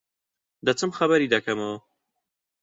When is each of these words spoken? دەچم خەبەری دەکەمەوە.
دەچم 0.65 0.91
خەبەری 0.97 1.31
دەکەمەوە. 1.33 1.77